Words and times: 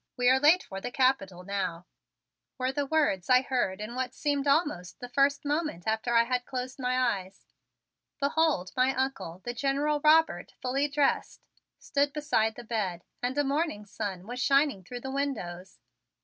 We 0.17 0.29
are 0.31 0.39
late 0.39 0.63
for 0.63 0.81
the 0.81 0.89
Capitol 0.89 1.43
now," 1.43 1.85
were 2.57 2.71
the 2.71 2.87
words 2.87 3.29
I 3.29 3.43
heard 3.43 3.79
in 3.79 3.93
what 3.93 4.15
seemed 4.15 4.47
almost 4.47 4.99
the 4.99 5.07
first 5.09 5.45
moment 5.45 5.83
after 5.85 6.15
I 6.15 6.23
had 6.23 6.43
closed 6.43 6.79
my 6.79 6.97
eyes. 6.99 7.45
Behold, 8.19 8.71
my 8.75 8.95
Uncle, 8.95 9.43
the 9.45 9.53
General 9.53 9.99
Robert, 10.03 10.53
fully 10.59 10.87
dressed, 10.87 11.41
stood 11.77 12.13
beside 12.13 12.55
the 12.55 12.63
bed 12.63 13.03
and 13.21 13.37
a 13.37 13.43
morning 13.43 13.85
sun 13.85 14.25
was 14.25 14.41
shining 14.41 14.83
through 14.83 15.01
the 15.01 15.11
windows. 15.11 15.77